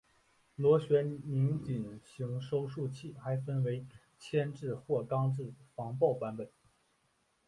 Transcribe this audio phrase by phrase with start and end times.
[0.55, 3.85] 螺旋拧紧型收束器还分为
[4.17, 6.49] 铅制或钢制防爆版本。